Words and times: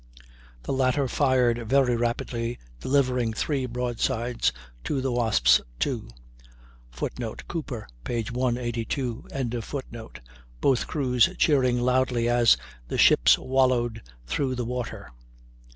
The 0.63 0.73
latter 0.73 1.07
fired 1.07 1.69
very 1.69 1.95
rapidly, 1.95 2.57
delivering 2.79 3.33
three 3.33 3.67
broadsides 3.67 4.51
to 4.83 4.99
the 4.99 5.11
Wasp's 5.11 5.61
two, 5.77 6.09
[Footnote: 6.89 7.43
Cooper, 7.47 7.87
182.] 8.03 9.27
both 10.59 10.87
crews 10.87 11.29
cheering 11.37 11.79
loudly 11.79 12.27
as 12.27 12.57
the 12.87 12.97
ships 12.97 13.37
wallowed 13.37 14.01
through 14.25 14.55
the 14.55 14.65
water. 14.65 15.11